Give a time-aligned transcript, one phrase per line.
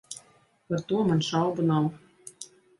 [0.69, 1.89] Par to man šaubu nav.